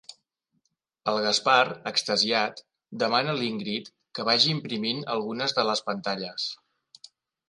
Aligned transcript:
El 1.11 1.17
Gaspar, 1.25 1.65
extasiat, 1.91 2.63
demana 3.03 3.35
l'Ingrid 3.41 3.91
que 4.19 4.25
vagi 4.31 4.49
imprimint 4.55 5.03
algunes 5.17 5.55
de 5.59 5.67
les 5.69 5.85
pantalles. 5.91 6.47